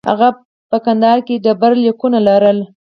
هغه 0.09 0.29
په 0.69 0.77
کندهار 0.85 1.19
کې 1.27 1.41
ډبرلیکونه 1.45 2.19
لرل 2.27 2.59